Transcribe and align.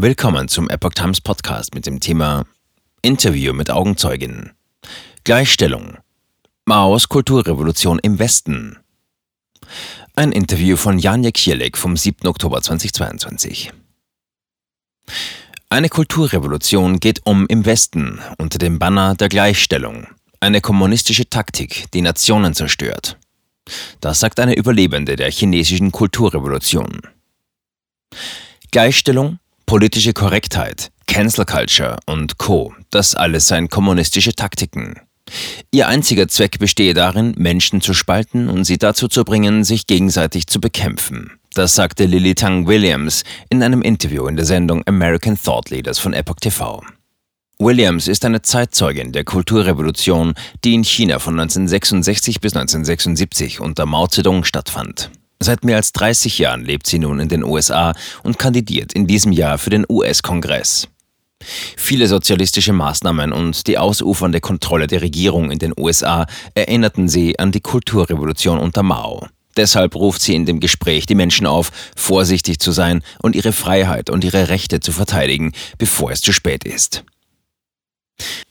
Willkommen 0.00 0.46
zum 0.46 0.70
Epoch 0.70 0.92
Times 0.92 1.20
Podcast 1.20 1.74
mit 1.74 1.84
dem 1.84 1.98
Thema 1.98 2.44
Interview 3.02 3.52
mit 3.52 3.68
Augenzeuginnen. 3.68 4.52
Gleichstellung. 5.24 5.98
Maos 6.64 7.08
Kulturrevolution 7.08 7.98
im 7.98 8.20
Westen. 8.20 8.78
Ein 10.14 10.30
Interview 10.30 10.76
von 10.76 11.00
Janja 11.00 11.32
Kierlek 11.32 11.76
vom 11.76 11.96
7. 11.96 12.28
Oktober 12.28 12.62
2022. 12.62 13.72
Eine 15.68 15.88
Kulturrevolution 15.88 17.00
geht 17.00 17.26
um 17.26 17.48
im 17.48 17.66
Westen 17.66 18.20
unter 18.38 18.58
dem 18.58 18.78
Banner 18.78 19.16
der 19.16 19.28
Gleichstellung. 19.28 20.06
Eine 20.38 20.60
kommunistische 20.60 21.28
Taktik, 21.28 21.90
die 21.90 22.02
Nationen 22.02 22.54
zerstört. 22.54 23.18
Das 24.00 24.20
sagt 24.20 24.38
eine 24.38 24.54
Überlebende 24.54 25.16
der 25.16 25.32
chinesischen 25.32 25.90
Kulturrevolution. 25.90 27.00
Gleichstellung, 28.70 29.40
politische 29.68 30.14
Korrektheit, 30.14 30.90
Cancel 31.06 31.44
Culture 31.44 31.98
und 32.06 32.38
Co. 32.38 32.72
Das 32.88 33.14
alles 33.14 33.48
seien 33.48 33.68
kommunistische 33.68 34.32
Taktiken. 34.32 34.94
Ihr 35.70 35.88
einziger 35.88 36.26
Zweck 36.26 36.58
bestehe 36.58 36.94
darin, 36.94 37.34
Menschen 37.36 37.82
zu 37.82 37.92
spalten 37.92 38.48
und 38.48 38.64
sie 38.64 38.78
dazu 38.78 39.08
zu 39.08 39.24
bringen, 39.24 39.64
sich 39.64 39.86
gegenseitig 39.86 40.46
zu 40.46 40.58
bekämpfen. 40.58 41.32
Das 41.52 41.74
sagte 41.74 42.06
Lily 42.06 42.34
Tang 42.34 42.66
Williams 42.66 43.24
in 43.50 43.62
einem 43.62 43.82
Interview 43.82 44.26
in 44.26 44.36
der 44.36 44.46
Sendung 44.46 44.82
American 44.86 45.38
Thought 45.38 45.68
Leaders 45.68 45.98
von 45.98 46.14
Epoch 46.14 46.36
TV. 46.40 46.82
Williams 47.58 48.08
ist 48.08 48.24
eine 48.24 48.40
Zeitzeugin 48.40 49.12
der 49.12 49.24
Kulturrevolution, 49.24 50.32
die 50.64 50.72
in 50.72 50.84
China 50.84 51.18
von 51.18 51.38
1966 51.38 52.40
bis 52.40 52.54
1976 52.54 53.60
unter 53.60 53.84
Mao 53.84 54.06
Zedong 54.06 54.44
stattfand. 54.44 55.10
Seit 55.40 55.64
mehr 55.64 55.76
als 55.76 55.92
30 55.92 56.38
Jahren 56.38 56.64
lebt 56.64 56.86
sie 56.86 56.98
nun 56.98 57.20
in 57.20 57.28
den 57.28 57.44
USA 57.44 57.94
und 58.22 58.38
kandidiert 58.38 58.92
in 58.92 59.06
diesem 59.06 59.32
Jahr 59.32 59.58
für 59.58 59.70
den 59.70 59.86
US-Kongress. 59.88 60.88
Viele 61.76 62.08
sozialistische 62.08 62.72
Maßnahmen 62.72 63.32
und 63.32 63.66
die 63.68 63.78
ausufernde 63.78 64.40
Kontrolle 64.40 64.88
der 64.88 65.02
Regierung 65.02 65.50
in 65.50 65.58
den 65.58 65.72
USA 65.78 66.26
erinnerten 66.54 67.08
sie 67.08 67.38
an 67.38 67.52
die 67.52 67.60
Kulturrevolution 67.60 68.58
unter 68.58 68.82
Mao. 68.82 69.28
Deshalb 69.56 69.94
ruft 69.94 70.20
sie 70.20 70.34
in 70.34 70.46
dem 70.46 70.60
Gespräch 70.60 71.06
die 71.06 71.14
Menschen 71.14 71.46
auf, 71.46 71.70
vorsichtig 71.96 72.58
zu 72.58 72.72
sein 72.72 73.02
und 73.22 73.34
ihre 73.34 73.52
Freiheit 73.52 74.10
und 74.10 74.24
ihre 74.24 74.48
Rechte 74.48 74.80
zu 74.80 74.92
verteidigen, 74.92 75.52
bevor 75.78 76.10
es 76.10 76.20
zu 76.20 76.32
spät 76.32 76.64
ist. 76.64 77.04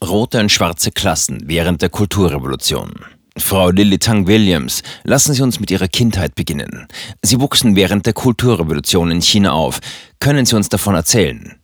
Rote 0.03 0.39
und 0.39 0.51
schwarze 0.51 0.91
Klassen 0.91 1.43
während 1.45 1.81
der 1.81 1.89
Kulturrevolution. 1.89 3.05
Frau 3.39 3.69
Lily 3.69 3.99
Tang 3.99 4.27
Williams, 4.27 4.83
lassen 5.03 5.33
Sie 5.33 5.41
uns 5.41 5.59
mit 5.59 5.71
Ihrer 5.71 5.87
Kindheit 5.87 6.35
beginnen. 6.35 6.87
Sie 7.21 7.39
wuchsen 7.39 7.75
während 7.75 8.05
der 8.05 8.13
Kulturrevolution 8.13 9.11
in 9.11 9.21
China 9.21 9.51
auf. 9.51 9.79
Können 10.19 10.45
Sie 10.45 10.55
uns 10.55 10.69
davon 10.69 10.95
erzählen? 10.95 11.55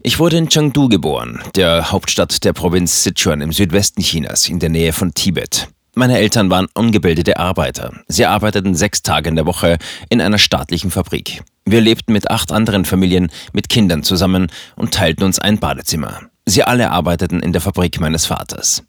Ich 0.00 0.18
wurde 0.18 0.36
in 0.36 0.48
Chengdu 0.48 0.88
geboren, 0.88 1.42
der 1.56 1.90
Hauptstadt 1.90 2.44
der 2.44 2.52
Provinz 2.52 3.02
Sichuan 3.02 3.40
im 3.40 3.52
Südwesten 3.52 4.02
Chinas, 4.02 4.48
in 4.48 4.58
der 4.58 4.68
Nähe 4.68 4.92
von 4.92 5.14
Tibet. 5.14 5.68
Meine 5.94 6.18
Eltern 6.18 6.50
waren 6.50 6.66
ungebildete 6.74 7.38
Arbeiter. 7.38 7.92
Sie 8.08 8.26
arbeiteten 8.26 8.74
sechs 8.74 9.02
Tage 9.02 9.28
in 9.28 9.36
der 9.36 9.46
Woche 9.46 9.78
in 10.10 10.20
einer 10.20 10.38
staatlichen 10.38 10.90
Fabrik. 10.90 11.42
Wir 11.64 11.80
lebten 11.80 12.12
mit 12.12 12.30
acht 12.30 12.52
anderen 12.52 12.84
Familien 12.84 13.30
mit 13.52 13.68
Kindern 13.68 14.02
zusammen 14.02 14.48
und 14.76 14.92
teilten 14.92 15.24
uns 15.24 15.38
ein 15.38 15.58
Badezimmer. 15.58 16.22
Sie 16.44 16.64
alle 16.64 16.90
arbeiteten 16.90 17.40
in 17.40 17.52
der 17.52 17.62
Fabrik 17.62 18.00
meines 18.00 18.26
Vaters. 18.26 18.82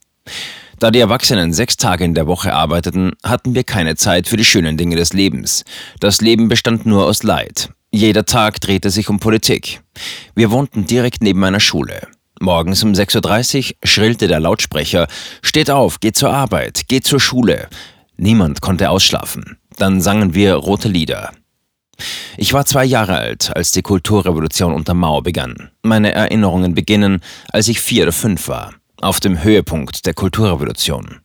Da 0.80 0.92
die 0.92 1.00
Erwachsenen 1.00 1.54
sechs 1.54 1.78
Tage 1.78 2.04
in 2.04 2.14
der 2.14 2.28
Woche 2.28 2.54
arbeiteten, 2.54 3.14
hatten 3.24 3.56
wir 3.56 3.64
keine 3.64 3.96
Zeit 3.96 4.28
für 4.28 4.38
die 4.38 4.46
schönen 4.46 4.78
Dinge 4.78 4.98
des 4.98 5.14
Lebens. 5.14 5.64
Das 6.00 6.20
Leben 6.22 6.50
bestand 6.50 6.86
nur 6.86 7.06
aus 7.06 7.24
Leid. 7.24 7.70
Jeder 7.92 8.26
Tag 8.26 8.60
drehte 8.60 8.90
sich 8.90 9.08
um 9.10 9.20
Politik. 9.20 9.82
Wir 10.36 10.52
wohnten 10.52 10.86
direkt 10.86 11.22
neben 11.22 11.44
einer 11.46 11.62
Schule. 11.62 12.08
Morgens 12.42 12.84
um 12.84 12.92
6.30 12.92 13.70
Uhr 13.70 13.76
schrillte 13.86 14.28
der 14.28 14.42
Lautsprecher, 14.42 15.08
Steht 15.42 15.72
auf, 15.72 16.02
geht 16.02 16.18
zur 16.18 16.34
Arbeit, 16.34 16.90
geht 16.90 17.06
zur 17.06 17.22
Schule. 17.22 17.70
Niemand 18.18 18.60
konnte 18.60 18.90
ausschlafen. 18.90 19.58
Dann 19.78 20.02
sangen 20.02 20.34
wir 20.34 20.56
rote 20.56 20.90
Lieder. 20.90 21.32
Ich 22.36 22.52
war 22.52 22.66
zwei 22.66 22.84
Jahre 22.84 23.16
alt, 23.16 23.56
als 23.56 23.72
die 23.72 23.82
Kulturrevolution 23.82 24.74
unter 24.74 24.94
Mao 24.94 25.22
begann. 25.22 25.72
Meine 25.82 26.12
Erinnerungen 26.12 26.76
beginnen, 26.76 27.22
als 27.54 27.70
ich 27.70 27.80
vier 27.80 28.04
oder 28.04 28.12
fünf 28.12 28.50
war, 28.50 28.74
auf 29.06 29.20
dem 29.20 29.44
Höhepunkt 29.44 30.06
der 30.06 30.16
Kulturrevolution. 30.16 31.20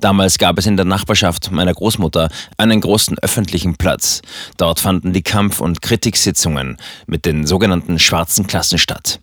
Damals 0.00 0.38
gab 0.38 0.58
es 0.58 0.66
in 0.66 0.76
der 0.76 0.86
Nachbarschaft 0.86 1.50
meiner 1.50 1.74
Großmutter 1.74 2.30
einen 2.56 2.80
großen 2.80 3.18
öffentlichen 3.18 3.76
Platz. 3.76 4.22
Dort 4.56 4.80
fanden 4.80 5.12
die 5.12 5.22
Kampf- 5.22 5.60
und 5.60 5.82
Kritiksitzungen 5.82 6.76
mit 7.06 7.26
den 7.26 7.46
sogenannten 7.46 7.98
schwarzen 7.98 8.46
Klassen 8.46 8.78
statt. 8.78 9.20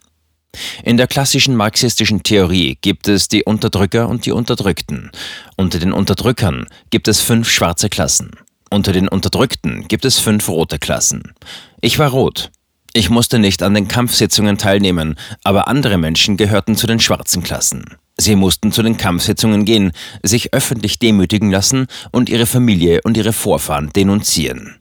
In 0.84 0.98
der 0.98 1.08
klassischen 1.08 1.56
marxistischen 1.56 2.22
Theorie 2.22 2.78
gibt 2.82 3.08
es 3.08 3.30
die 3.30 3.44
Unterdrücker 3.44 4.08
und 4.08 4.26
die 4.26 4.32
Unterdrückten. 4.32 5.10
Unter 5.56 5.80
den 5.80 5.94
Unterdrückern 5.94 6.68
gibt 6.92 7.08
es 7.08 7.22
fünf 7.22 7.50
schwarze 7.50 7.90
Klassen. 7.90 8.32
Unter 8.70 8.92
den 8.92 9.08
Unterdrückten 9.08 9.88
gibt 9.88 10.06
es 10.06 10.20
fünf 10.20 10.50
rote 10.50 10.78
Klassen. 10.78 11.34
Ich 11.82 11.98
war 11.98 12.12
rot. 12.12 12.52
Ich 12.96 13.10
musste 13.10 13.40
nicht 13.40 13.64
an 13.64 13.74
den 13.74 13.88
Kampfsitzungen 13.88 14.60
teilnehmen, 14.60 15.16
aber 15.44 15.68
andere 15.68 15.98
Menschen 15.98 16.38
gehörten 16.38 16.76
zu 16.76 16.86
den 16.86 17.00
schwarzen 17.00 17.42
Klassen. 17.42 17.86
Sie 18.18 18.36
mussten 18.36 18.72
zu 18.72 18.84
den 18.84 18.98
Kampfsitzungen 18.98 19.66
gehen, 19.66 19.92
sich 20.22 20.54
öffentlich 20.54 21.00
demütigen 21.00 21.50
lassen 21.50 21.88
und 22.12 22.30
ihre 22.30 22.46
Familie 22.46 23.02
und 23.04 23.18
ihre 23.18 23.34
Vorfahren 23.34 23.90
denunzieren. 23.96 24.80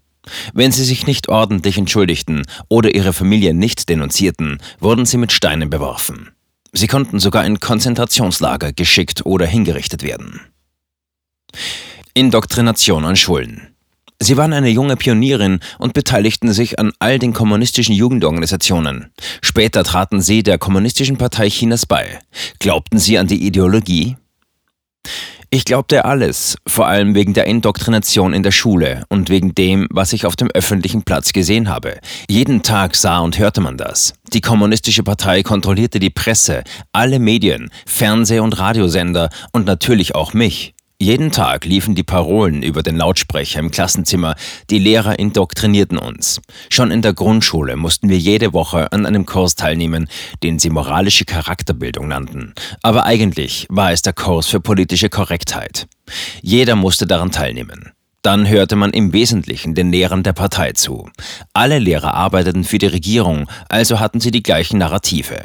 Wenn 0.53 0.73
sie 0.73 0.85
sich 0.85 1.07
nicht 1.07 1.31
ordentlich 1.31 1.79
entschuldigten 1.79 2.43
oder 2.69 2.95
ihre 2.95 3.15
Familie 3.15 3.55
nicht 3.55 3.89
denunzierten, 3.89 4.59
wurden 4.79 5.07
sie 5.07 5.17
mit 5.17 5.33
Steinen 5.33 5.71
beworfen. 5.71 6.31
Sie 6.73 6.87
konnten 6.87 7.19
sogar 7.19 7.47
in 7.47 7.61
Konzentrationslager 7.61 8.73
geschickt 8.73 9.25
oder 9.25 9.47
hingerichtet 9.47 10.03
werden. 10.03 10.41
Indoktrination 12.15 13.07
an 13.07 13.17
Schulen. 13.17 13.72
Sie 14.23 14.37
waren 14.37 14.53
eine 14.53 14.69
junge 14.69 14.97
Pionierin 14.97 15.59
und 15.81 15.95
beteiligten 15.95 16.53
sich 16.53 16.79
an 16.79 16.93
all 17.01 17.19
den 17.19 17.33
kommunistischen 17.33 17.93
Jugendorganisationen. 17.93 19.11
Später 19.43 19.83
traten 19.83 20.21
sie 20.21 20.45
der 20.45 20.59
Kommunistischen 20.59 21.19
Partei 21.19 21.49
Chinas 21.49 21.87
bei. 21.87 22.21
Glaubten 22.61 22.99
sie 22.99 23.19
an 23.19 23.27
die 23.27 23.45
Ideologie? 23.45 24.17
Ich 25.51 25.65
glaubte 25.65 26.05
alles, 26.05 26.57
vor 26.69 26.87
allem 26.87 27.17
wegen 27.17 27.35
der 27.35 27.49
Indoktrination 27.49 28.33
in 28.33 28.45
der 28.45 28.53
Schule 28.53 29.03
und 29.09 29.29
wegen 29.29 29.57
dem, 29.57 29.89
was 29.91 30.13
ich 30.13 30.25
auf 30.25 30.37
dem 30.37 30.53
öffentlichen 30.53 31.03
Platz 31.03 31.33
gesehen 31.33 31.69
habe. 31.69 31.99
Jeden 32.31 32.63
Tag 32.63 32.95
sah 32.95 33.19
und 33.19 33.41
hörte 33.41 33.61
man 33.61 33.77
das. 33.77 34.15
Die 34.33 34.41
Kommunistische 34.41 35.03
Partei 35.03 35.43
kontrollierte 35.43 35.99
die 35.99 36.11
Presse, 36.11 36.63
alle 36.93 37.19
Medien, 37.19 37.71
Fernseh- 37.87 38.39
und 38.39 38.57
Radiosender 38.57 39.31
und 39.51 39.67
natürlich 39.67 40.15
auch 40.15 40.33
mich. 40.33 40.75
Jeden 41.03 41.33
Tag 41.33 41.65
liefen 41.65 41.97
die 41.97 42.05
Parolen 42.05 42.63
über 42.63 42.85
den 42.85 42.97
Lautsprecher 42.97 43.59
im 43.59 43.73
Klassenzimmer, 43.73 44.37
die 44.71 44.79
Lehrer 44.79 45.19
indoktrinierten 45.19 45.99
uns. 45.99 46.41
Schon 46.71 46.93
in 46.93 47.03
der 47.03 47.13
Grundschule 47.13 47.75
mussten 47.75 48.09
wir 48.09 48.19
jede 48.19 48.53
Woche 48.53 48.93
an 48.93 49.05
einem 49.05 49.27
Kurs 49.27 49.57
teilnehmen, 49.57 50.07
den 50.45 50.61
sie 50.61 50.71
moralische 50.71 51.25
Charakterbildung 51.25 52.07
nannten. 52.07 52.55
Aber 52.83 53.05
eigentlich 53.05 53.67
war 53.69 53.91
es 53.91 54.03
der 54.03 54.13
Kurs 54.13 54.47
für 54.47 54.61
politische 54.61 55.09
Korrektheit. 55.09 55.89
Jeder 56.41 56.77
musste 56.77 57.05
daran 57.05 57.33
teilnehmen. 57.33 57.91
Dann 58.23 58.49
hörte 58.49 58.77
man 58.77 58.93
im 58.93 59.13
Wesentlichen 59.13 59.75
den 59.75 59.91
Lehrern 59.91 60.23
der 60.23 60.35
Partei 60.35 60.71
zu. 60.71 61.11
Alle 61.53 61.81
Lehrer 61.81 62.15
arbeiteten 62.15 62.63
für 62.63 62.79
die 62.79 62.87
Regierung, 62.87 63.49
also 63.69 63.99
hatten 63.99 64.21
sie 64.21 64.31
die 64.31 64.45
gleichen 64.45 64.79
Narrative. 64.79 65.43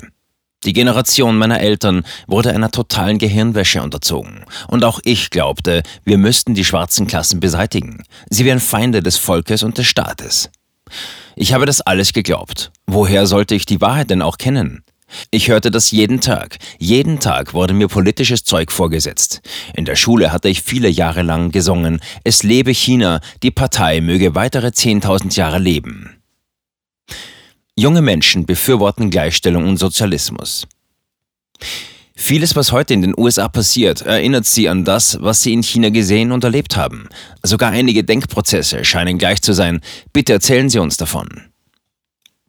Die 0.65 0.73
Generation 0.73 1.37
meiner 1.37 1.59
Eltern 1.59 2.03
wurde 2.25 2.53
einer 2.53 2.71
totalen 2.71 3.19
Gehirnwäsche 3.19 3.81
unterzogen. 3.81 4.43
Und 4.67 4.83
auch 4.83 4.99
ich 5.03 5.29
glaubte, 5.29 5.83
wir 6.03 6.17
müssten 6.17 6.55
die 6.55 6.65
schwarzen 6.65 7.07
Klassen 7.07 7.39
beseitigen. 7.39 8.03
Sie 8.29 8.43
wären 8.43 8.59
Feinde 8.59 9.03
des 9.03 9.17
Volkes 9.17 9.63
und 9.63 9.77
des 9.77 9.85
Staates. 9.85 10.49
Ich 11.35 11.53
habe 11.53 11.65
das 11.65 11.81
alles 11.81 12.11
geglaubt. 12.11 12.71
Woher 12.87 13.27
sollte 13.27 13.53
ich 13.53 13.65
die 13.65 13.81
Wahrheit 13.81 14.09
denn 14.09 14.23
auch 14.23 14.37
kennen? 14.37 14.83
Ich 15.31 15.47
hörte 15.47 15.71
das 15.71 15.91
jeden 15.91 16.19
Tag. 16.19 16.57
Jeden 16.79 17.19
Tag 17.19 17.53
wurde 17.53 17.73
mir 17.73 17.87
politisches 17.87 18.43
Zeug 18.43 18.71
vorgesetzt. 18.71 19.41
In 19.73 19.85
der 19.85 19.95
Schule 19.95 20.33
hatte 20.33 20.49
ich 20.49 20.61
viele 20.61 20.89
Jahre 20.89 21.21
lang 21.21 21.51
gesungen, 21.51 22.01
es 22.23 22.43
lebe 22.43 22.71
China, 22.71 23.21
die 23.41 23.51
Partei 23.51 24.01
möge 24.01 24.35
weitere 24.35 24.67
10.000 24.67 25.35
Jahre 25.37 25.59
leben. 25.59 26.16
Junge 27.79 28.01
Menschen 28.01 28.47
befürworten 28.47 29.11
Gleichstellung 29.11 29.67
und 29.67 29.77
Sozialismus. 29.77 30.67
Vieles, 32.15 32.55
was 32.55 32.71
heute 32.71 32.95
in 32.95 33.03
den 33.03 33.13
USA 33.15 33.47
passiert, 33.47 34.01
erinnert 34.01 34.47
sie 34.47 34.67
an 34.67 34.83
das, 34.83 35.21
was 35.21 35.43
sie 35.43 35.53
in 35.53 35.61
China 35.61 35.89
gesehen 35.89 36.31
und 36.31 36.43
erlebt 36.43 36.75
haben. 36.75 37.07
Sogar 37.43 37.69
einige 37.69 38.03
Denkprozesse 38.03 38.83
scheinen 38.83 39.19
gleich 39.19 39.43
zu 39.43 39.53
sein. 39.53 39.81
Bitte 40.11 40.33
erzählen 40.33 40.71
Sie 40.71 40.79
uns 40.79 40.97
davon. 40.97 41.27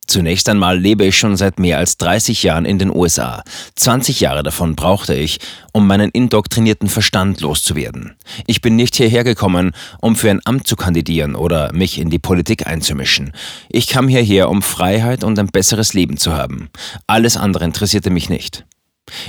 Zunächst 0.09 0.49
einmal 0.49 0.79
lebe 0.79 1.05
ich 1.05 1.19
schon 1.19 1.37
seit 1.37 1.59
mehr 1.59 1.77
als 1.77 1.99
30 1.99 2.43
Jahren 2.43 2.65
in 2.65 2.79
den 2.79 2.91
USA. 2.91 3.45
20 3.77 4.21
Jahre 4.21 4.43
davon 4.43 4.75
brauchte 4.75 5.15
ich, 5.15 5.39
um 5.73 5.87
meinen 5.87 6.11
indoktrinierten 6.11 6.89
Verstand 6.89 7.43
loszuwerden. 7.43 8.17
Ich 8.47 8.63
bin 8.63 8.75
nicht 8.75 8.97
hierher 8.97 9.23
gekommen, 9.23 9.73
um 10.01 10.17
für 10.17 10.31
ein 10.31 10.41
Amt 10.47 10.67
zu 10.67 10.77
kandidieren 10.77 11.35
oder 11.35 11.75
mich 11.75 11.99
in 11.99 12.09
die 12.09 12.19
Politik 12.19 12.67
einzumischen. 12.67 13.33
Ich 13.69 13.87
kam 13.87 14.09
hierher, 14.09 14.49
um 14.49 14.63
Freiheit 14.63 15.25
und 15.25 15.39
ein 15.39 15.49
besseres 15.49 15.93
Leben 15.93 16.17
zu 16.17 16.33
haben. 16.33 16.71
Alles 17.07 17.37
andere 17.37 17.67
interessierte 17.67 18.09
mich 18.09 18.31
nicht. 18.31 18.65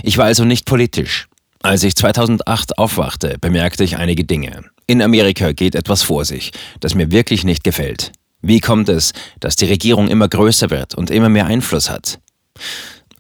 Ich 0.01 0.17
war 0.17 0.25
also 0.25 0.45
nicht 0.45 0.65
politisch. 0.65 1.27
Als 1.61 1.83
ich 1.83 1.97
2008 1.97 2.77
aufwachte, 2.77 3.35
bemerkte 3.41 3.83
ich 3.83 3.97
einige 3.97 4.23
Dinge. 4.23 4.63
In 4.87 5.01
Amerika 5.01 5.51
geht 5.51 5.75
etwas 5.75 6.03
vor 6.03 6.23
sich, 6.23 6.53
das 6.79 6.95
mir 6.95 7.11
wirklich 7.11 7.43
nicht 7.43 7.65
gefällt. 7.65 8.13
Wie 8.41 8.59
kommt 8.59 8.89
es, 8.89 9.13
dass 9.39 9.56
die 9.56 9.65
Regierung 9.65 10.07
immer 10.07 10.27
größer 10.27 10.69
wird 10.69 10.95
und 10.95 11.12
immer 11.12 11.30
mehr 11.30 11.45
Einfluss 11.45 11.89
hat? 11.89 12.19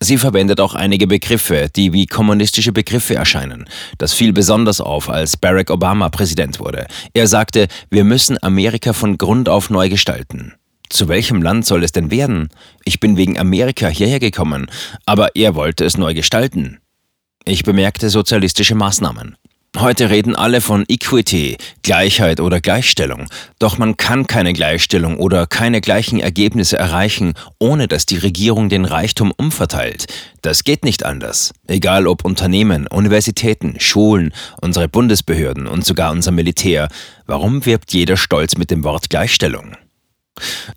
Sie 0.01 0.17
verwendet 0.17 0.61
auch 0.61 0.75
einige 0.75 1.07
Begriffe, 1.07 1.69
die 1.75 1.91
wie 1.91 2.05
kommunistische 2.05 2.71
Begriffe 2.71 3.15
erscheinen. 3.15 3.67
Das 3.97 4.13
fiel 4.13 4.31
besonders 4.31 4.79
auf, 4.79 5.09
als 5.09 5.35
Barack 5.35 5.69
Obama 5.69 6.07
Präsident 6.07 6.59
wurde. 6.61 6.87
Er 7.13 7.27
sagte, 7.27 7.67
wir 7.89 8.05
müssen 8.05 8.41
Amerika 8.41 8.93
von 8.93 9.17
Grund 9.17 9.49
auf 9.49 9.69
neu 9.69 9.89
gestalten. 9.89 10.53
Zu 10.89 11.09
welchem 11.09 11.41
Land 11.41 11.65
soll 11.65 11.83
es 11.83 11.91
denn 11.91 12.11
werden? 12.11 12.49
Ich 12.85 13.01
bin 13.01 13.17
wegen 13.17 13.37
Amerika 13.37 13.87
hierher 13.89 14.19
gekommen, 14.19 14.71
aber 15.05 15.35
er 15.35 15.53
wollte 15.53 15.83
es 15.83 15.97
neu 15.97 16.13
gestalten. 16.13 16.79
Ich 17.43 17.63
bemerkte 17.63 18.09
sozialistische 18.09 18.75
Maßnahmen. 18.75 19.35
Heute 19.77 20.09
reden 20.09 20.35
alle 20.35 20.61
von 20.61 20.83
Equity, 20.87 21.55
Gleichheit 21.83 22.39
oder 22.39 22.59
Gleichstellung. 22.59 23.27
Doch 23.59 23.77
man 23.77 23.97
kann 23.97 24.25
keine 24.25 24.51
Gleichstellung 24.51 25.17
oder 25.17 25.45
keine 25.45 25.79
gleichen 25.79 26.19
Ergebnisse 26.19 26.77
erreichen, 26.77 27.33
ohne 27.59 27.87
dass 27.87 28.07
die 28.07 28.17
Regierung 28.17 28.69
den 28.69 28.83
Reichtum 28.83 29.31
umverteilt. 29.37 30.07
Das 30.41 30.63
geht 30.63 30.83
nicht 30.83 31.05
anders. 31.05 31.53
Egal 31.67 32.07
ob 32.07 32.25
Unternehmen, 32.25 32.87
Universitäten, 32.87 33.79
Schulen, 33.79 34.33
unsere 34.59 34.89
Bundesbehörden 34.89 35.67
und 35.67 35.85
sogar 35.85 36.11
unser 36.11 36.31
Militär. 36.31 36.89
Warum 37.27 37.65
wirbt 37.65 37.93
jeder 37.93 38.17
stolz 38.17 38.57
mit 38.57 38.71
dem 38.71 38.83
Wort 38.83 39.11
Gleichstellung? 39.11 39.77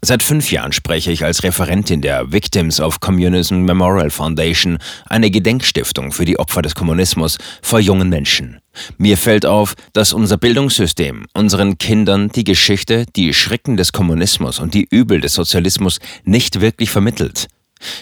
Seit 0.02 0.22
fünf 0.22 0.50
Jahren 0.50 0.72
spreche 0.72 1.12
ich 1.12 1.24
als 1.24 1.42
Referentin 1.42 2.00
der 2.00 2.32
Victims 2.32 2.80
of 2.80 3.00
Communism 3.00 3.62
Memorial 3.62 4.10
Foundation, 4.10 4.78
eine 5.06 5.30
Gedenkstiftung 5.30 6.12
für 6.12 6.24
die 6.24 6.38
Opfer 6.38 6.62
des 6.62 6.74
Kommunismus 6.74 7.38
vor 7.62 7.80
jungen 7.80 8.08
Menschen. 8.08 8.60
Mir 8.98 9.18
fällt 9.18 9.46
auf, 9.46 9.74
dass 9.92 10.12
unser 10.12 10.36
Bildungssystem 10.36 11.26
unseren 11.34 11.78
Kindern 11.78 12.30
die 12.30 12.44
Geschichte, 12.44 13.04
die 13.16 13.34
Schrecken 13.34 13.76
des 13.76 13.92
Kommunismus 13.92 14.58
und 14.58 14.74
die 14.74 14.86
Übel 14.90 15.20
des 15.20 15.34
Sozialismus 15.34 15.98
nicht 16.24 16.60
wirklich 16.60 16.90
vermittelt. 16.90 17.48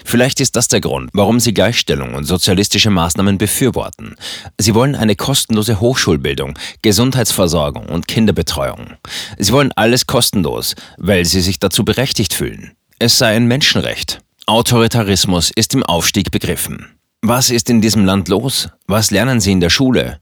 Vielleicht 0.04 0.40
ist 0.40 0.56
das 0.56 0.68
der 0.68 0.80
Grund, 0.80 1.10
warum 1.12 1.40
sie 1.40 1.54
Gleichstellung 1.54 2.14
und 2.14 2.24
sozialistische 2.24 2.90
Maßnahmen 2.90 3.38
befürworten. 3.38 4.16
Sie 4.58 4.74
wollen 4.74 4.94
eine 4.94 5.16
kostenlose 5.16 5.80
Hochschulbildung, 5.80 6.58
Gesundheitsversorgung 6.82 7.86
und 7.86 8.08
Kinderbetreuung. 8.08 8.94
Sie 9.38 9.52
wollen 9.52 9.72
alles 9.76 10.06
kostenlos, 10.06 10.74
weil 10.98 11.24
sie 11.24 11.40
sich 11.40 11.58
dazu 11.58 11.84
berechtigt 11.84 12.34
fühlen. 12.34 12.72
Es 12.98 13.18
sei 13.18 13.36
ein 13.36 13.46
Menschenrecht. 13.46 14.20
Autoritarismus 14.46 15.50
ist 15.54 15.74
im 15.74 15.82
Aufstieg 15.82 16.30
begriffen. 16.30 16.86
Was 17.22 17.50
ist 17.50 17.70
in 17.70 17.80
diesem 17.80 18.04
Land 18.04 18.28
los? 18.28 18.68
Was 18.86 19.10
lernen 19.10 19.40
sie 19.40 19.52
in 19.52 19.60
der 19.60 19.70
Schule? 19.70 20.20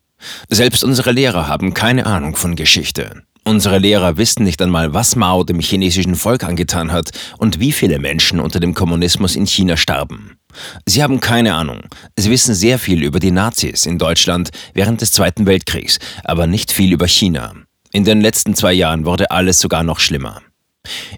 Selbst 0.48 0.82
unsere 0.82 1.12
Lehrer 1.12 1.46
haben 1.46 1.74
keine 1.74 2.06
Ahnung 2.06 2.36
von 2.36 2.56
Geschichte. 2.56 3.22
Unsere 3.44 3.78
Lehrer 3.78 4.16
wissen 4.16 4.44
nicht 4.44 4.60
einmal, 4.60 4.92
was 4.92 5.16
Mao 5.16 5.44
dem 5.44 5.60
chinesischen 5.60 6.14
Volk 6.16 6.44
angetan 6.44 6.92
hat 6.92 7.10
und 7.38 7.60
wie 7.60 7.72
viele 7.72 7.98
Menschen 7.98 8.40
unter 8.40 8.60
dem 8.60 8.74
Kommunismus 8.74 9.36
in 9.36 9.46
China 9.46 9.76
starben. 9.76 10.38
Sie 10.86 11.02
haben 11.02 11.20
keine 11.20 11.54
Ahnung. 11.54 11.82
Sie 12.16 12.30
wissen 12.30 12.54
sehr 12.54 12.78
viel 12.78 13.02
über 13.02 13.20
die 13.20 13.30
Nazis 13.30 13.86
in 13.86 13.98
Deutschland 13.98 14.50
während 14.74 15.00
des 15.00 15.12
Zweiten 15.12 15.46
Weltkriegs, 15.46 15.98
aber 16.24 16.46
nicht 16.46 16.72
viel 16.72 16.92
über 16.92 17.08
China. 17.08 17.54
In 17.92 18.04
den 18.04 18.20
letzten 18.20 18.54
zwei 18.54 18.72
Jahren 18.72 19.06
wurde 19.06 19.30
alles 19.30 19.60
sogar 19.60 19.82
noch 19.82 20.00
schlimmer. 20.00 20.42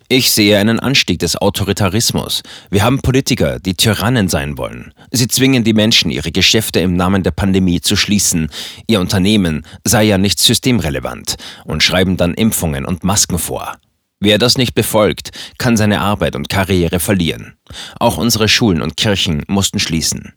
Ich 0.09 0.33
sehe 0.33 0.59
einen 0.59 0.81
Anstieg 0.81 1.21
des 1.21 1.37
Autoritarismus. 1.37 2.43
Wir 2.71 2.83
haben 2.83 3.01
Politiker, 3.01 3.61
die 3.61 3.75
Tyrannen 3.75 4.29
sein 4.29 4.59
wollen. 4.59 4.93
Sie 5.13 5.29
zwingen 5.29 5.63
die 5.63 5.73
Menschen, 5.73 6.11
ihre 6.11 6.33
Geschäfte 6.33 6.81
im 6.81 6.97
Namen 6.97 7.23
der 7.23 7.31
Pandemie 7.31 7.81
zu 7.81 7.95
schließen. 7.95 8.51
Ihr 8.89 9.01
Unternehmen 9.01 9.65
sei 9.85 10.03
ja 10.05 10.19
nicht 10.19 10.41
systemrelevant 10.41 11.37
und 11.65 11.83
schreiben 11.83 12.17
dann 12.17 12.35
Impfungen 12.35 12.85
und 12.85 13.05
Masken 13.05 13.39
vor. 13.39 13.79
Wer 14.19 14.39
das 14.39 14.59
nicht 14.59 14.75
befolgt, 14.75 15.31
kann 15.59 15.77
seine 15.77 16.01
Arbeit 16.01 16.35
und 16.35 16.49
Karriere 16.49 16.99
verlieren. 16.99 17.55
Auch 17.99 18.19
unsere 18.19 18.49
Schulen 18.49 18.83
und 18.83 18.97
Kirchen 18.97 19.45
mussten 19.47 19.79
schließen. 19.79 20.35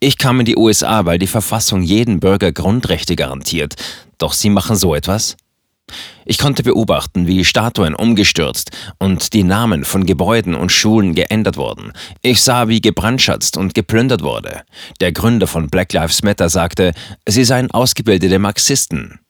Ich 0.00 0.18
kam 0.18 0.38
in 0.40 0.46
die 0.46 0.56
USA, 0.56 1.06
weil 1.06 1.18
die 1.18 1.26
Verfassung 1.26 1.82
jeden 1.82 2.20
Bürger 2.20 2.52
Grundrechte 2.52 3.16
garantiert. 3.16 3.74
Doch 4.18 4.34
sie 4.34 4.50
machen 4.50 4.76
so 4.76 4.94
etwas? 4.94 5.36
Ich 6.24 6.38
konnte 6.38 6.62
beobachten, 6.62 7.26
wie 7.26 7.44
Statuen 7.44 7.94
umgestürzt 7.94 8.70
und 8.98 9.32
die 9.32 9.44
Namen 9.44 9.84
von 9.84 10.04
Gebäuden 10.04 10.54
und 10.54 10.72
Schulen 10.72 11.14
geändert 11.14 11.56
wurden. 11.56 11.92
Ich 12.22 12.42
sah, 12.42 12.68
wie 12.68 12.80
gebrandschatzt 12.80 13.56
und 13.56 13.74
geplündert 13.74 14.22
wurde. 14.22 14.62
Der 15.00 15.12
Gründer 15.12 15.46
von 15.46 15.68
Black 15.68 15.92
Lives 15.92 16.22
Matter 16.22 16.48
sagte, 16.48 16.92
sie 17.28 17.44
seien 17.44 17.70
ausgebildete 17.70 18.38
Marxisten. 18.38 19.20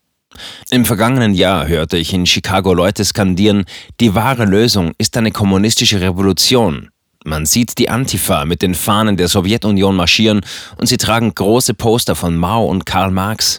Im 0.71 0.85
vergangenen 0.85 1.35
Jahr 1.35 1.67
hörte 1.69 1.97
ich 1.97 2.13
in 2.13 2.27
Chicago 2.27 2.75
Leute 2.75 3.05
skandieren, 3.05 3.65
die 4.01 4.15
wahre 4.15 4.45
Lösung 4.45 4.93
ist 4.99 5.17
eine 5.17 5.33
kommunistische 5.33 6.01
Revolution. 6.01 6.91
Man 7.25 7.45
sieht 7.45 7.79
die 7.79 7.89
Antifa 7.89 8.45
mit 8.45 8.63
den 8.63 8.75
Fahnen 8.75 9.17
der 9.17 9.29
Sowjetunion 9.29 9.97
marschieren 9.97 10.43
und 10.77 10.87
sie 10.87 10.97
tragen 10.97 11.35
große 11.35 11.75
Poster 11.75 12.15
von 12.15 12.37
Mao 12.37 12.67
und 12.67 12.87
Karl 12.87 13.11
Marx. 13.11 13.59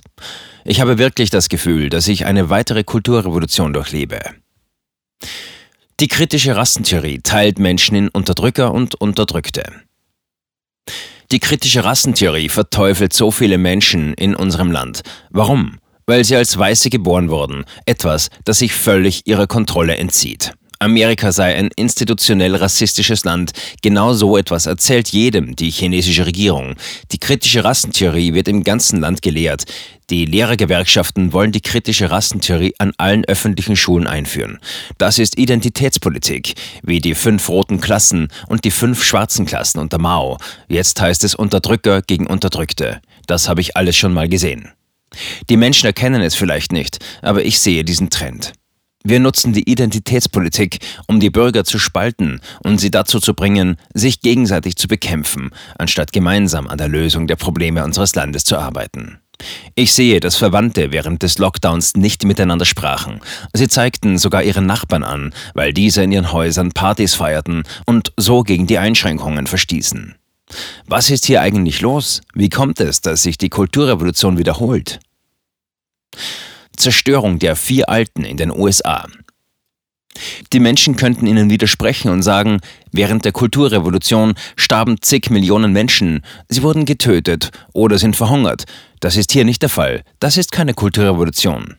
Ich 0.69 0.81
habe 0.81 0.97
wirklich 0.97 1.29
das 1.29 1.47
Gefühl, 1.47 1.89
dass 1.89 2.09
ich 2.09 2.25
eine 2.25 2.49
weitere 2.49 2.83
Kulturrevolution 2.83 3.71
durchlebe. 3.71 4.19
Die 6.01 6.09
kritische 6.09 6.57
Rassentheorie 6.57 7.21
teilt 7.23 7.57
Menschen 7.57 7.95
in 7.95 8.09
Unterdrücker 8.09 8.73
und 8.73 8.95
Unterdrückte. 8.95 9.63
Die 11.31 11.39
kritische 11.39 11.85
Rassentheorie 11.85 12.49
verteufelt 12.49 13.13
so 13.13 13.31
viele 13.31 13.57
Menschen 13.57 14.13
in 14.15 14.35
unserem 14.35 14.69
Land. 14.69 15.03
Warum? 15.29 15.79
Weil 16.05 16.25
sie 16.25 16.35
als 16.35 16.57
Weiße 16.57 16.89
geboren 16.89 17.29
wurden, 17.29 17.63
etwas, 17.85 18.27
das 18.43 18.59
sich 18.59 18.73
völlig 18.73 19.25
ihrer 19.25 19.47
Kontrolle 19.47 19.95
entzieht. 19.95 20.51
Amerika 20.79 21.31
sei 21.31 21.55
ein 21.55 21.69
institutionell 21.75 22.55
rassistisches 22.55 23.25
Land. 23.25 23.51
Genau 23.81 24.13
so 24.13 24.37
etwas 24.37 24.67
erzählt 24.67 25.09
jedem 25.09 25.55
die 25.55 25.71
chinesische 25.71 26.25
Regierung. 26.25 26.75
Die 27.11 27.17
kritische 27.17 27.63
Rassentheorie 27.63 28.33
wird 28.33 28.47
im 28.47 28.63
ganzen 28.63 28.99
Land 28.99 29.21
gelehrt. 29.21 29.63
Die 30.09 30.25
Lehrergewerkschaften 30.25 31.33
wollen 31.33 31.51
die 31.51 31.61
kritische 31.61 32.11
Rassentheorie 32.11 32.75
an 32.77 32.93
allen 32.97 33.25
öffentlichen 33.25 33.75
Schulen 33.75 34.07
einführen. 34.07 34.59
Das 34.97 35.19
ist 35.19 35.37
Identitätspolitik, 35.37 36.53
wie 36.83 37.01
die 37.01 37.15
fünf 37.15 37.49
roten 37.49 37.81
Klassen 37.81 38.29
und 38.47 38.63
die 38.63 38.71
fünf 38.71 39.03
schwarzen 39.03 39.45
Klassen 39.45 39.79
unter 39.79 39.97
Mao. 39.97 40.37
Jetzt 40.69 41.01
heißt 41.01 41.23
es 41.23 41.35
Unterdrücker 41.35 42.01
gegen 42.03 42.27
Unterdrückte. 42.27 43.01
Das 43.25 43.49
habe 43.49 43.61
ich 43.61 43.75
alles 43.75 43.97
schon 43.97 44.13
mal 44.13 44.29
gesehen. 44.29 44.71
Die 45.49 45.57
Menschen 45.57 45.87
erkennen 45.87 46.21
es 46.21 46.35
vielleicht 46.35 46.71
nicht, 46.71 46.99
aber 47.21 47.43
ich 47.43 47.59
sehe 47.59 47.83
diesen 47.83 48.09
Trend. 48.09 48.53
Wir 49.09 49.21
nutzen 49.21 49.53
die 49.53 49.69
Identitätspolitik, 49.71 50.79
um 51.07 51.21
die 51.21 51.29
Bürger 51.29 51.63
zu 51.63 51.79
spalten 51.79 52.41
und 52.61 52.79
sie 52.81 52.91
dazu 52.91 53.21
zu 53.21 53.33
bringen, 53.33 53.77
sich 53.93 54.19
gegenseitig 54.19 54.75
zu 54.75 54.89
bekämpfen, 54.89 55.51
anstatt 55.77 56.11
gemeinsam 56.11 56.67
an 56.67 56.77
der 56.77 56.89
Lösung 56.89 57.25
der 57.25 57.37
Probleme 57.37 57.85
unseres 57.85 58.15
Landes 58.15 58.43
zu 58.43 58.57
arbeiten. 58.57 59.19
Ich 59.75 59.93
sehe, 59.93 60.19
dass 60.19 60.35
Verwandte 60.35 60.91
während 60.91 61.23
des 61.23 61.37
Lockdowns 61.37 61.95
nicht 61.95 62.25
miteinander 62.25 62.65
sprachen. 62.65 63.21
Sie 63.53 63.69
zeigten 63.69 64.17
sogar 64.17 64.43
ihren 64.43 64.65
Nachbarn 64.65 65.05
an, 65.05 65.33
weil 65.53 65.71
diese 65.71 66.03
in 66.03 66.11
ihren 66.11 66.33
Häusern 66.33 66.73
Partys 66.73 67.15
feierten 67.15 67.63
und 67.85 68.11
so 68.17 68.43
gegen 68.43 68.67
die 68.67 68.77
Einschränkungen 68.77 69.47
verstießen. 69.47 70.15
Was 70.85 71.09
ist 71.11 71.25
hier 71.25 71.39
eigentlich 71.39 71.79
los? 71.79 72.23
Wie 72.33 72.49
kommt 72.49 72.81
es, 72.81 72.99
dass 72.99 73.23
sich 73.23 73.37
die 73.37 73.47
Kulturrevolution 73.47 74.37
wiederholt? 74.37 74.99
Zerstörung 76.77 77.39
der 77.39 77.55
vier 77.55 77.89
Alten 77.89 78.23
in 78.23 78.37
den 78.37 78.51
USA. 78.51 79.05
Die 80.53 80.59
Menschen 80.59 80.95
könnten 80.95 81.27
ihnen 81.27 81.49
widersprechen 81.49 82.09
und 82.09 82.23
sagen, 82.23 82.59
während 82.91 83.25
der 83.25 83.31
Kulturrevolution 83.31 84.35
starben 84.55 85.01
zig 85.01 85.29
Millionen 85.29 85.73
Menschen, 85.73 86.23
sie 86.49 86.63
wurden 86.63 86.85
getötet 86.85 87.51
oder 87.73 87.97
sind 87.97 88.15
verhungert. 88.15 88.65
Das 88.99 89.15
ist 89.15 89.31
hier 89.31 89.45
nicht 89.45 89.61
der 89.61 89.69
Fall. 89.69 90.03
Das 90.19 90.37
ist 90.37 90.51
keine 90.51 90.73
Kulturrevolution. 90.73 91.75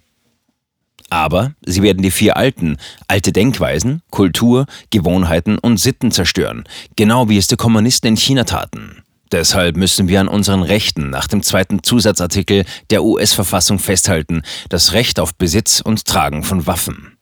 Aber 1.11 1.53
sie 1.65 1.83
werden 1.83 2.03
die 2.03 2.11
vier 2.11 2.37
Alten, 2.37 2.77
alte 3.07 3.33
Denkweisen, 3.33 4.03
Kultur, 4.11 4.67
Gewohnheiten 4.91 5.59
und 5.59 5.79
Sitten 5.79 6.13
zerstören, 6.13 6.65
genau 6.97 7.29
wie 7.29 7.39
es 7.39 7.47
die 7.47 7.57
Kommunisten 7.57 8.09
in 8.09 8.17
China 8.17 8.45
taten. 8.45 9.03
Deshalb 9.33 9.77
müssen 9.77 10.09
wir 10.09 10.21
an 10.21 10.29
unseren 10.29 10.63
Rechten 10.63 11.11
nach 11.11 11.27
dem 11.27 11.43
zweiten 11.43 11.83
Zusatzartikel 11.83 12.65
der 12.91 13.05
US-Verfassung 13.05 13.79
festhalten, 13.79 14.43
das 14.69 14.93
Recht 14.93 15.21
auf 15.21 15.35
Besitz 15.35 15.81
und 15.81 16.05
Tragen 16.05 16.45
von 16.45 16.67
Waffen. 16.67 17.19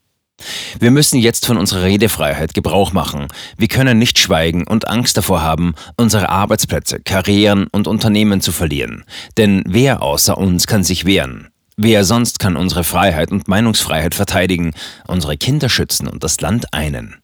Wir 0.79 0.91
müssen 0.91 1.19
jetzt 1.19 1.47
von 1.47 1.57
unserer 1.57 1.85
Redefreiheit 1.85 2.53
Gebrauch 2.53 2.93
machen. 2.93 3.29
Wir 3.57 3.69
können 3.69 3.99
nicht 3.99 4.19
schweigen 4.19 4.67
und 4.67 4.87
Angst 4.89 5.17
davor 5.17 5.43
haben, 5.43 5.75
unsere 5.97 6.29
Arbeitsplätze, 6.29 7.01
Karrieren 7.01 7.69
und 7.69 7.89
Unternehmen 7.89 8.41
zu 8.41 8.53
verlieren. 8.53 9.05
Denn 9.39 9.63
wer 9.67 10.03
außer 10.03 10.37
uns 10.37 10.67
kann 10.67 10.85
sich 10.85 11.07
wehren? 11.07 11.49
Wer 11.79 12.05
sonst 12.05 12.39
kann 12.39 12.57
unsere 12.57 12.85
Freiheit 12.85 13.31
und 13.31 13.49
Meinungsfreiheit 13.49 14.15
verteidigen, 14.15 14.73
unsere 15.07 15.37
Kinder 15.37 15.69
schützen 15.69 16.07
und 16.07 16.23
das 16.23 16.41
Land 16.41 16.73
einen? 16.73 17.17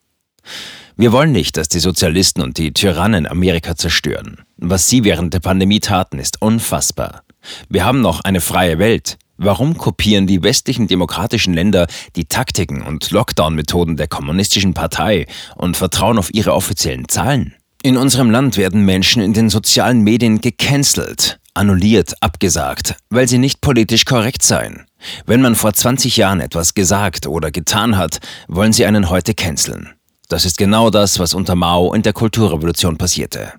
Wir 0.97 1.13
wollen 1.13 1.33
nicht, 1.33 1.57
dass 1.57 1.69
die 1.69 1.79
Sozialisten 1.79 2.43
und 2.43 2.59
die 2.59 2.73
Tyrannen 2.73 3.27
Amerika 3.27 3.75
zerstören. 3.77 4.43
Was 4.59 4.89
sie 4.89 5.05
während 5.05 5.33
der 5.33 5.41
Pandemie 5.41 5.81
taten, 5.81 6.19
ist 6.19 6.43
unfassbar. 6.43 7.23
Wir 7.69 7.85
haben 7.85 8.01
noch 8.01 8.21
eine 8.21 8.41
freie 8.41 8.79
Welt. 8.79 9.17
Warum 9.39 9.77
kopieren 9.77 10.27
die 10.27 10.43
westlichen 10.43 10.87
demokratischen 10.87 11.55
Länder 11.55 11.87
die 12.15 12.27
Taktiken 12.27 12.83
und 12.83 13.11
Lockdown-Methoden 13.11 13.97
der 13.97 14.07
kommunistischen 14.07 14.75
Partei 14.75 15.27
und 15.57 15.77
vertrauen 15.77 16.19
auf 16.19 16.33
ihre 16.33 16.53
offiziellen 16.53 17.09
Zahlen? 17.09 17.55
In 17.83 17.97
unserem 17.97 18.31
Land 18.31 18.57
werden 18.57 18.85
Menschen 18.85 19.23
in 19.23 19.33
den 19.33 19.49
sozialen 19.49 20.03
Medien 20.03 20.41
gecancelt, 20.41 21.41
annulliert, 21.55 22.15
abgesagt, 22.21 22.95
weil 23.11 23.27
sie 23.27 23.39
nicht 23.39 23.61
politisch 23.61 24.05
korrekt 24.05 24.43
seien. 24.43 24.87
Wenn 25.27 25.41
man 25.41 25.57
vor 25.57 25.73
20 25.73 26.17
Jahren 26.19 26.41
etwas 26.41 26.75
gesagt 26.75 27.27
oder 27.27 27.51
getan 27.51 27.97
hat, 27.97 28.21
wollen 28.47 28.73
sie 28.73 28.87
einen 28.87 29.11
heute 29.11 29.35
canceln. 29.35 29.89
Das 30.33 30.47
ist 30.47 30.57
genau 30.57 30.89
das, 30.89 31.19
was 31.19 31.35
unter 31.35 31.55
Mao 31.55 31.93
in 31.93 32.01
der 32.01 32.15
Kulturrevolution 32.15 32.97
passierte. 32.97 33.53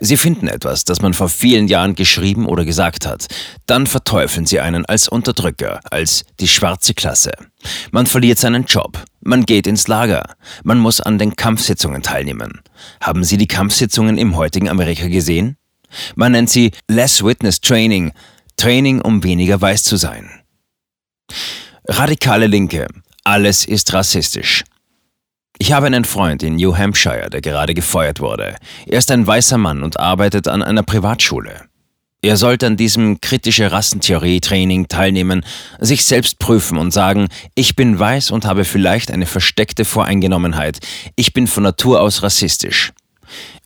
Sie 0.00 0.18
finden 0.18 0.48
etwas, 0.48 0.84
das 0.84 1.00
man 1.00 1.14
vor 1.14 1.30
vielen 1.30 1.66
Jahren 1.66 1.94
geschrieben 1.94 2.44
oder 2.44 2.66
gesagt 2.66 3.06
hat. 3.06 3.26
Dann 3.64 3.86
verteufeln 3.86 4.44
sie 4.44 4.60
einen 4.60 4.84
als 4.84 5.08
Unterdrücker, 5.08 5.80
als 5.90 6.26
die 6.40 6.48
schwarze 6.48 6.92
Klasse. 6.92 7.32
Man 7.90 8.04
verliert 8.04 8.38
seinen 8.38 8.66
Job. 8.66 9.02
Man 9.22 9.46
geht 9.46 9.66
ins 9.66 9.88
Lager. 9.88 10.34
Man 10.62 10.78
muss 10.78 11.00
an 11.00 11.16
den 11.16 11.36
Kampfsitzungen 11.36 12.02
teilnehmen. 12.02 12.60
Haben 13.00 13.24
Sie 13.24 13.38
die 13.38 13.48
Kampfsitzungen 13.48 14.18
im 14.18 14.36
heutigen 14.36 14.68
Amerika 14.68 15.08
gesehen? 15.08 15.56
Man 16.16 16.32
nennt 16.32 16.50
sie 16.50 16.72
Less 16.86 17.24
Witness 17.24 17.62
Training, 17.62 18.12
Training, 18.58 19.00
um 19.00 19.24
weniger 19.24 19.58
weiß 19.58 19.84
zu 19.84 19.96
sein. 19.96 20.28
Radikale 21.88 22.46
Linke. 22.46 22.88
Alles 23.24 23.64
ist 23.64 23.94
rassistisch. 23.94 24.64
Ich 25.58 25.72
habe 25.72 25.86
einen 25.86 26.04
Freund 26.04 26.42
in 26.42 26.56
New 26.56 26.76
Hampshire, 26.76 27.30
der 27.30 27.40
gerade 27.40 27.74
gefeuert 27.74 28.18
wurde. 28.18 28.56
Er 28.86 28.98
ist 28.98 29.10
ein 29.12 29.24
weißer 29.24 29.56
Mann 29.56 29.84
und 29.84 30.00
arbeitet 30.00 30.48
an 30.48 30.64
einer 30.64 30.82
Privatschule. 30.82 31.68
Er 32.22 32.36
sollte 32.36 32.66
an 32.66 32.76
diesem 32.76 33.20
kritische 33.20 33.70
Rassentheorie-Training 33.70 34.88
teilnehmen, 34.88 35.44
sich 35.78 36.06
selbst 36.06 36.40
prüfen 36.40 36.76
und 36.76 36.90
sagen, 36.90 37.28
ich 37.54 37.76
bin 37.76 37.98
weiß 37.98 38.32
und 38.32 38.46
habe 38.46 38.64
vielleicht 38.64 39.12
eine 39.12 39.26
versteckte 39.26 39.84
Voreingenommenheit, 39.84 40.80
ich 41.14 41.34
bin 41.34 41.46
von 41.46 41.62
Natur 41.62 42.00
aus 42.00 42.22
rassistisch. 42.22 42.92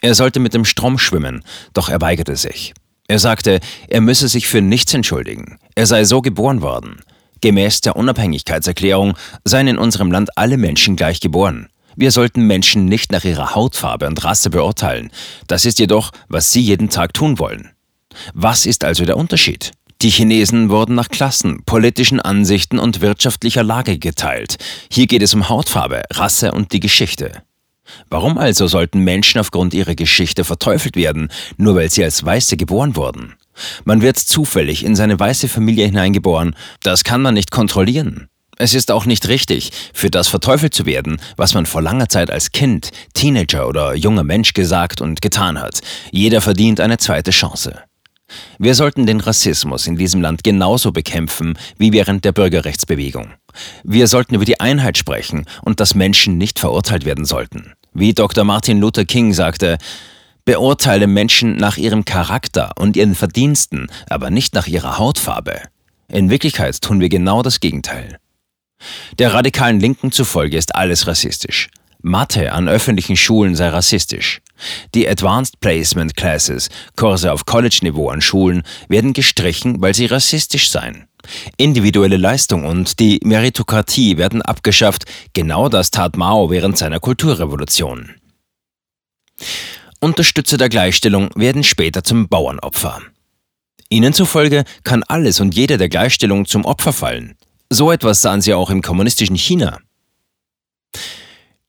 Er 0.03 0.15
sollte 0.15 0.41
mit 0.41 0.55
dem 0.55 0.65
Strom 0.67 0.99
schwimmen, 0.99 1.43
doch 1.73 1.89
er 1.89 2.01
weigerte 2.01 2.37
sich. 2.37 2.75
Er 3.07 3.19
sagte, 3.19 3.61
er 3.89 4.01
müsse 4.03 4.29
sich 4.29 4.49
für 4.49 4.61
nichts 4.61 4.93
entschuldigen, 4.93 5.59
er 5.75 5.87
sei 5.87 6.05
so 6.05 6.21
geboren 6.21 6.61
worden. 6.61 7.01
Gemäß 7.41 7.81
der 7.81 7.97
Unabhängigkeitserklärung 7.97 9.15
seien 9.45 9.69
in 9.69 9.79
unserem 9.79 10.11
Land 10.11 10.37
alle 10.37 10.59
Menschen 10.59 10.97
gleich 10.97 11.21
geboren. 11.21 11.69
Wir 12.01 12.13
sollten 12.13 12.47
Menschen 12.47 12.85
nicht 12.85 13.11
nach 13.11 13.25
ihrer 13.25 13.57
Hautfarbe 13.57 14.07
und 14.07 14.23
Rasse 14.23 14.51
beurteilen. 14.51 15.11
Das 15.49 15.65
ist 15.65 15.81
jedoch, 15.81 16.13
was 16.29 16.53
sie 16.53 16.61
jeden 16.61 16.91
Tag 16.91 17.13
tun 17.13 17.41
wollen. 17.41 17.71
Was 18.35 18.67
ist 18.67 18.85
also 18.85 19.05
der 19.05 19.17
Unterschied? 19.17 19.73
Die 20.01 20.11
Chinesen 20.11 20.71
wurden 20.71 20.95
nach 20.95 21.09
Klassen, 21.09 21.65
politischen 21.65 22.21
Ansichten 22.21 22.79
und 22.79 23.01
wirtschaftlicher 23.01 23.65
Lage 23.65 23.99
geteilt. 23.99 24.59
Hier 24.93 25.09
geht 25.09 25.23
es 25.23 25.35
um 25.35 25.49
Hautfarbe, 25.49 26.03
Rasse 26.13 26.53
und 26.53 26.73
die 26.73 26.79
Geschichte. 26.79 27.43
Warum 28.09 28.39
also 28.39 28.69
sollten 28.69 29.01
Menschen 29.01 29.41
aufgrund 29.41 29.75
ihrer 29.75 29.97
Geschichte 29.97 30.45
verteufelt 30.45 30.95
werden, 30.95 31.33
nur 31.57 31.75
weil 31.75 31.91
sie 31.91 32.05
als 32.05 32.25
Weiße 32.25 32.57
geboren 32.57 32.95
wurden? 32.95 33.35
Man 33.85 34.03
wird 34.03 34.19
zufällig 34.19 34.85
in 34.85 34.95
seine 34.95 35.19
weiße 35.19 35.49
Familie 35.49 35.87
hineingeboren, 35.87 36.55
das 36.85 37.03
kann 37.03 37.23
man 37.23 37.35
nicht 37.35 37.51
kontrollieren. 37.51 38.29
Es 38.61 38.75
ist 38.75 38.91
auch 38.91 39.07
nicht 39.07 39.29
richtig, 39.29 39.71
für 39.95 40.11
das 40.11 40.27
verteufelt 40.27 40.75
zu 40.75 40.85
werden, 40.85 41.21
was 41.37 41.55
man 41.55 41.65
vor 41.65 41.81
langer 41.81 42.09
Zeit 42.09 42.29
als 42.29 42.51
Kind, 42.51 42.91
Teenager 43.15 43.69
oder 43.69 43.95
junger 43.95 44.25
Mensch 44.25 44.53
gesagt 44.53 45.01
und 45.01 45.23
getan 45.23 45.61
hat. 45.61 45.81
Jeder 46.11 46.41
verdient 46.41 46.81
eine 46.81 46.99
zweite 46.99 47.31
Chance. 47.31 47.81
Wir 48.59 48.75
sollten 48.75 49.07
den 49.07 49.21
Rassismus 49.21 49.87
in 49.87 49.97
diesem 49.97 50.21
Land 50.21 50.43
genauso 50.43 50.91
bekämpfen 50.91 51.57
wie 51.79 51.93
während 51.93 52.25
der 52.25 52.33
Bürgerrechtsbewegung. 52.33 53.31
Wir 53.85 54.09
sollten 54.09 54.35
über 54.35 54.45
die 54.45 54.61
Einheit 54.61 54.99
sprechen 54.99 55.47
und 55.63 55.79
dass 55.79 55.95
Menschen 55.95 56.37
nicht 56.37 56.59
verurteilt 56.59 57.05
werden 57.05 57.25
sollten. 57.25 57.75
Wie 57.95 58.13
Dr. 58.13 58.45
Martin 58.45 58.81
Luther 58.81 59.05
King 59.05 59.33
sagte, 59.33 59.79
beurteile 60.45 61.07
Menschen 61.07 61.57
nach 61.57 61.77
ihrem 61.77 62.05
Charakter 62.05 62.73
und 62.77 62.97
ihren 62.97 63.15
Verdiensten, 63.15 63.87
aber 64.11 64.31
nicht 64.31 64.55
nach 64.55 64.67
ihrer 64.67 64.99
Hautfarbe. 64.99 65.63
In 66.09 66.29
Wirklichkeit 66.29 66.81
tun 66.81 67.01
wir 67.01 67.09
genau 67.09 67.43
das 67.43 67.61
Gegenteil. 67.61 68.19
Der 69.19 69.35
radikalen 69.35 69.81
Linken 69.81 70.13
zufolge 70.13 70.57
ist 70.57 70.75
alles 70.75 71.07
rassistisch. 71.07 71.69
Mathe 72.01 72.53
an 72.53 72.69
öffentlichen 72.69 73.17
Schulen 73.17 73.57
sei 73.57 73.69
rassistisch. 73.69 74.41
Die 74.95 75.09
Advanced 75.09 75.61
Placement 75.61 76.17
Classes, 76.17 76.69
Kurse 76.97 77.33
auf 77.33 77.45
College-Niveau 77.45 78.09
an 78.09 78.21
Schulen, 78.21 78.63
werden 78.89 79.13
gestrichen, 79.13 79.81
weil 79.81 79.95
sie 79.95 80.07
rassistisch 80.07 80.71
seien. 80.71 81.09
Individuelle 81.57 82.17
Leistung 82.17 82.65
und 82.65 83.01
die 83.01 83.21
Meritokratie 83.25 84.17
werden 84.17 84.43
abgeschafft, 84.43 85.05
genau 85.33 85.69
das 85.69 85.91
tat 85.91 86.17
Mao 86.17 86.51
während 86.51 86.79
seiner 86.79 87.01
Kulturrevolution. 87.01 88.15
Unterstützer 90.01 90.57
der 90.57 90.69
Gleichstellung 90.69 91.31
werden 91.35 91.65
später 91.65 92.05
zum 92.05 92.29
Bauernopfer. 92.29 93.03
Ihnen 93.89 94.13
zufolge 94.13 94.65
kann 94.85 95.03
alles 95.03 95.41
und 95.41 95.57
jeder 95.57 95.77
der 95.77 95.89
Gleichstellung 95.89 96.47
zum 96.47 96.65
Opfer 96.65 96.93
fallen. 96.93 97.37
So 97.71 97.93
etwas 97.93 98.23
sahen 98.23 98.41
sie 98.41 98.55
auch 98.55 98.71
im 98.71 98.83
kommunistischen 98.83 99.37
China. 99.37 99.79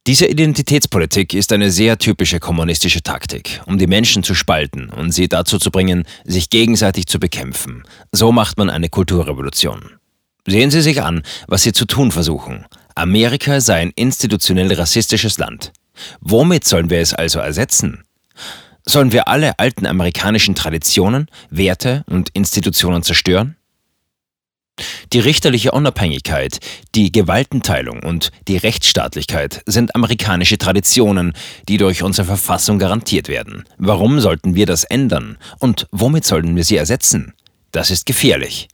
Diese 0.08 0.25
Identitätspolitik 0.25 1.34
ist 1.34 1.51
eine 1.51 1.70
sehr 1.70 1.98
typische 1.98 2.39
kommunistische 2.39 3.03
Taktik, 3.03 3.62
um 3.65 3.77
die 3.77 3.86
Menschen 3.86 4.24
zu 4.24 4.34
spalten 4.34 4.89
und 4.89 5.12
sie 5.12 5.27
dazu 5.27 5.60
zu 5.60 5.72
bringen, 5.72 6.06
sich 6.24 6.50
gegenseitig 6.50 7.06
zu 7.08 7.20
bekämpfen. 7.20 7.84
So 8.12 8.32
macht 8.32 8.58
man 8.58 8.70
eine 8.70 8.89
Kulturrevolution. 8.89 10.00
Sehen 10.48 10.72
Sie 10.72 10.82
sich 10.82 11.03
an, 11.03 11.22
was 11.48 11.63
Sie 11.63 11.74
zu 11.74 11.86
tun 11.86 12.12
versuchen. 12.12 12.65
Amerika 12.96 13.62
sei 13.62 13.82
ein 13.82 13.91
institutionell 13.91 14.74
rassistisches 14.74 15.38
Land. 15.38 15.74
Womit 16.22 16.65
sollen 16.65 16.89
wir 16.89 17.01
es 17.01 17.13
also 17.13 17.39
ersetzen? 17.39 18.03
Sollen 18.86 19.12
wir 19.12 19.27
alle 19.27 19.60
alten 19.60 19.86
amerikanischen 19.86 20.56
Traditionen, 20.56 21.27
Werte 21.51 22.03
und 22.08 22.29
Institutionen 22.29 23.03
zerstören? 23.03 23.58
Die 25.14 25.20
richterliche 25.20 25.72
Unabhängigkeit, 25.72 26.60
die 26.96 27.12
Gewaltenteilung 27.12 28.04
und 28.04 28.32
die 28.48 28.58
Rechtsstaatlichkeit 28.58 29.62
sind 29.66 29.96
amerikanische 29.96 30.58
Traditionen, 30.58 31.34
die 31.68 31.78
durch 31.78 32.04
unsere 32.04 32.26
Verfassung 32.26 32.80
garantiert 32.80 33.28
werden. 33.28 33.64
Warum 33.78 34.20
sollten 34.20 34.56
wir 34.56 34.66
das 34.66 34.84
ändern 34.84 35.38
und 35.60 35.88
womit 35.92 36.26
sollten 36.26 36.56
wir 36.56 36.64
sie 36.64 36.78
ersetzen? 36.78 37.34
Das 37.72 37.92
ist 37.92 38.06
gefährlich. 38.06 38.68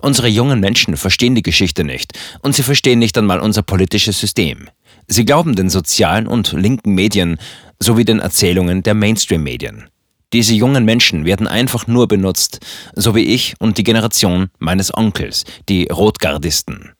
Unsere 0.00 0.28
jungen 0.28 0.60
Menschen 0.60 0.96
verstehen 0.96 1.34
die 1.34 1.42
Geschichte 1.42 1.84
nicht 1.84 2.18
und 2.40 2.54
sie 2.54 2.62
verstehen 2.62 2.98
nicht 2.98 3.16
einmal 3.16 3.40
unser 3.40 3.62
politisches 3.62 4.18
System. 4.18 4.68
Sie 5.06 5.24
glauben 5.24 5.54
den 5.54 5.70
sozialen 5.70 6.26
und 6.26 6.52
linken 6.52 6.94
Medien 6.94 7.38
sowie 7.80 8.04
den 8.04 8.18
Erzählungen 8.18 8.82
der 8.82 8.94
Mainstream-Medien. 8.94 9.88
Diese 10.32 10.52
jungen 10.52 10.84
Menschen 10.84 11.24
werden 11.24 11.46
einfach 11.46 11.86
nur 11.86 12.06
benutzt, 12.06 12.60
so 12.94 13.14
wie 13.14 13.24
ich 13.24 13.54
und 13.58 13.78
die 13.78 13.84
Generation 13.84 14.50
meines 14.58 14.94
Onkels, 14.94 15.44
die 15.68 15.88
Rotgardisten. 15.90 16.92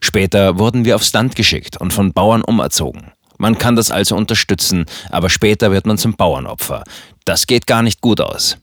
Später 0.00 0.58
wurden 0.58 0.84
wir 0.84 0.94
aufs 0.94 1.12
Land 1.12 1.34
geschickt 1.34 1.76
und 1.76 1.92
von 1.92 2.12
Bauern 2.12 2.42
umerzogen. 2.42 3.12
Man 3.36 3.58
kann 3.58 3.76
das 3.76 3.90
also 3.90 4.16
unterstützen, 4.16 4.86
aber 5.10 5.28
später 5.28 5.70
wird 5.70 5.86
man 5.86 5.98
zum 5.98 6.14
Bauernopfer. 6.14 6.84
Das 7.24 7.46
geht 7.46 7.66
gar 7.66 7.82
nicht 7.82 8.00
gut 8.00 8.20
aus. 8.20 8.58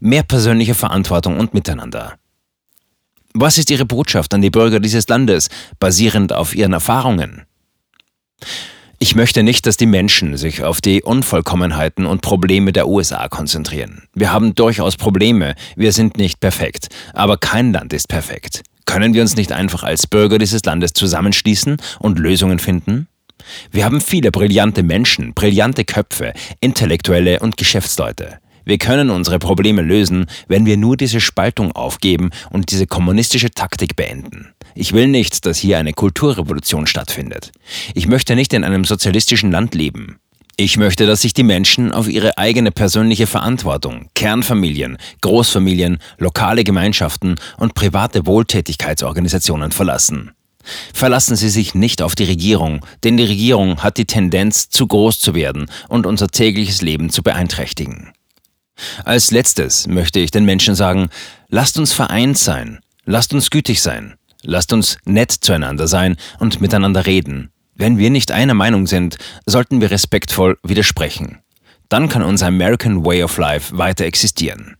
Mehr 0.00 0.22
persönliche 0.22 0.74
Verantwortung 0.74 1.38
und 1.38 1.54
Miteinander. 1.54 2.14
Was 3.32 3.58
ist 3.58 3.70
Ihre 3.70 3.84
Botschaft 3.84 4.32
an 4.32 4.42
die 4.42 4.50
Bürger 4.50 4.78
dieses 4.78 5.08
Landes, 5.08 5.48
basierend 5.80 6.32
auf 6.32 6.54
Ihren 6.54 6.72
Erfahrungen? 6.72 7.46
Ich 8.98 9.14
möchte 9.14 9.42
nicht, 9.42 9.66
dass 9.66 9.76
die 9.76 9.86
Menschen 9.86 10.36
sich 10.36 10.62
auf 10.62 10.80
die 10.80 11.02
Unvollkommenheiten 11.02 12.06
und 12.06 12.22
Probleme 12.22 12.72
der 12.72 12.88
USA 12.88 13.28
konzentrieren. 13.28 14.04
Wir 14.14 14.32
haben 14.32 14.54
durchaus 14.54 14.96
Probleme, 14.96 15.54
wir 15.76 15.92
sind 15.92 16.16
nicht 16.16 16.40
perfekt, 16.40 16.88
aber 17.12 17.36
kein 17.36 17.72
Land 17.72 17.92
ist 17.92 18.08
perfekt. 18.08 18.62
Können 18.86 19.14
wir 19.14 19.22
uns 19.22 19.36
nicht 19.36 19.52
einfach 19.52 19.82
als 19.82 20.06
Bürger 20.06 20.38
dieses 20.38 20.64
Landes 20.64 20.92
zusammenschließen 20.92 21.78
und 21.98 22.18
Lösungen 22.18 22.58
finden? 22.58 23.08
Wir 23.70 23.84
haben 23.84 24.00
viele 24.00 24.30
brillante 24.30 24.82
Menschen, 24.82 25.34
brillante 25.34 25.84
Köpfe, 25.84 26.32
Intellektuelle 26.60 27.40
und 27.40 27.56
Geschäftsleute. 27.56 28.38
Wir 28.64 28.78
können 28.78 29.10
unsere 29.10 29.38
Probleme 29.38 29.82
lösen, 29.82 30.26
wenn 30.48 30.66
wir 30.66 30.76
nur 30.76 30.96
diese 30.96 31.20
Spaltung 31.20 31.72
aufgeben 31.72 32.30
und 32.50 32.70
diese 32.70 32.86
kommunistische 32.86 33.50
Taktik 33.50 33.96
beenden. 33.96 34.48
Ich 34.74 34.92
will 34.92 35.08
nicht, 35.08 35.46
dass 35.46 35.58
hier 35.58 35.78
eine 35.78 35.92
Kulturrevolution 35.92 36.86
stattfindet. 36.86 37.52
Ich 37.94 38.06
möchte 38.06 38.34
nicht 38.34 38.52
in 38.52 38.64
einem 38.64 38.84
sozialistischen 38.84 39.50
Land 39.50 39.74
leben. 39.74 40.18
Ich 40.56 40.76
möchte, 40.76 41.06
dass 41.06 41.22
sich 41.22 41.34
die 41.34 41.42
Menschen 41.42 41.90
auf 41.92 42.08
ihre 42.08 42.38
eigene 42.38 42.70
persönliche 42.70 43.26
Verantwortung, 43.26 44.08
Kernfamilien, 44.14 44.98
Großfamilien, 45.20 45.98
lokale 46.18 46.62
Gemeinschaften 46.62 47.34
und 47.58 47.74
private 47.74 48.24
Wohltätigkeitsorganisationen 48.24 49.72
verlassen. 49.72 50.30
Verlassen 50.92 51.36
Sie 51.36 51.50
sich 51.50 51.74
nicht 51.74 52.02
auf 52.02 52.14
die 52.14 52.24
Regierung, 52.24 52.86
denn 53.02 53.16
die 53.16 53.24
Regierung 53.24 53.82
hat 53.82 53.98
die 53.98 54.06
Tendenz, 54.06 54.68
zu 54.68 54.86
groß 54.86 55.18
zu 55.18 55.34
werden 55.34 55.66
und 55.88 56.06
unser 56.06 56.28
tägliches 56.28 56.82
Leben 56.82 57.10
zu 57.10 57.22
beeinträchtigen. 57.22 58.13
Als 59.04 59.30
letztes 59.30 59.86
möchte 59.86 60.20
ich 60.20 60.30
den 60.30 60.44
Menschen 60.44 60.74
sagen, 60.74 61.08
lasst 61.48 61.78
uns 61.78 61.92
vereint 61.92 62.38
sein, 62.38 62.80
lasst 63.04 63.32
uns 63.32 63.50
gütig 63.50 63.82
sein, 63.82 64.14
lasst 64.42 64.72
uns 64.72 64.98
nett 65.04 65.32
zueinander 65.32 65.86
sein 65.86 66.16
und 66.38 66.60
miteinander 66.60 67.06
reden. 67.06 67.50
Wenn 67.74 67.98
wir 67.98 68.10
nicht 68.10 68.30
einer 68.30 68.54
Meinung 68.54 68.86
sind, 68.86 69.16
sollten 69.46 69.80
wir 69.80 69.90
respektvoll 69.90 70.58
widersprechen. 70.62 71.40
Dann 71.88 72.08
kann 72.08 72.22
unser 72.22 72.46
American 72.46 73.04
Way 73.04 73.24
of 73.24 73.36
Life 73.36 73.76
weiter 73.76 74.04
existieren. 74.04 74.76